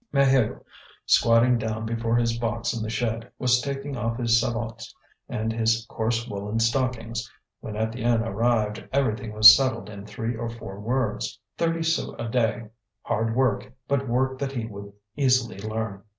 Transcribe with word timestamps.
Maheu, 0.11 0.59
squatting 1.05 1.59
down 1.59 1.85
before 1.85 2.15
his 2.15 2.35
box 2.39 2.75
in 2.75 2.81
the 2.81 2.89
shed, 2.89 3.31
was 3.37 3.61
taking 3.61 3.95
off 3.95 4.17
his 4.17 4.41
sabots 4.41 4.95
and 5.29 5.53
his 5.53 5.85
coarse 5.87 6.27
woollen 6.27 6.59
stockings. 6.59 7.31
When 7.59 7.75
Étienne 7.75 8.25
arrived 8.25 8.83
everything 8.91 9.31
was 9.31 9.55
settled 9.55 9.91
in 9.91 10.07
three 10.07 10.35
or 10.35 10.49
four 10.49 10.79
words: 10.79 11.39
thirty 11.55 11.83
sous 11.83 12.15
a 12.17 12.27
day, 12.27 12.69
hard 13.03 13.35
work, 13.35 13.71
but 13.87 14.09
work 14.09 14.39
that 14.39 14.53
he 14.53 14.65
would 14.65 14.91
easily 15.17 15.59
learn. 15.59 16.01